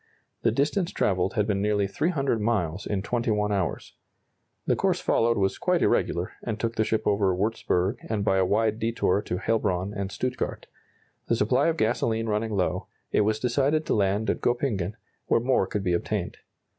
[0.41, 3.93] The distance travelled had been nearly 300 miles in 21 hours.
[4.65, 8.43] The course followed was quite irregular, and took the ship over Wurtzburg, and by a
[8.45, 10.65] wide detour to Heilbron and Stuttgart.
[11.27, 14.95] The supply of gasoline running low, it was decided to land at Goeppingen,
[15.27, 16.37] where more could be obtained.